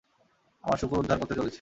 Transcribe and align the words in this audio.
আমার 0.63 0.77
শূকর 0.77 0.99
উদ্ধার 0.99 1.17
করতে 1.17 1.35
চলেছি। 1.35 1.49